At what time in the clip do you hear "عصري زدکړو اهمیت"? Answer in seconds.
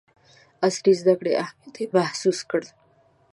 0.65-1.75